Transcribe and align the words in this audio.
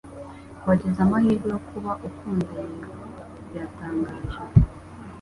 wagize 0.67 0.99
amahirwe 1.05 1.45
yo 1.53 1.59
kuba 1.69 1.91
ukunda 2.07 2.51
Yego 2.61 3.05
biratangaje 3.47 4.37